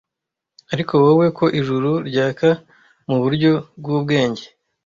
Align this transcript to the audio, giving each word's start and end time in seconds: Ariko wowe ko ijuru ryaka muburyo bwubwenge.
Ariko 0.73 0.93
wowe 1.03 1.27
ko 1.37 1.45
ijuru 1.59 1.91
ryaka 2.09 2.47
muburyo 3.07 3.51
bwubwenge. 3.79 4.45